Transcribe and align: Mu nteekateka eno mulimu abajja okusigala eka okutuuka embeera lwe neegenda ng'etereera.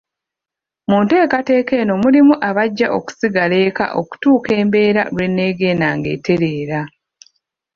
Mu 0.89 0.97
nteekateka 1.03 1.71
eno 1.81 1.93
mulimu 2.03 2.33
abajja 2.49 2.87
okusigala 2.97 3.55
eka 3.67 3.85
okutuuka 3.99 4.49
embeera 4.61 5.01
lwe 5.13 5.25
neegenda 5.35 5.87
ng'etereera. 5.97 6.81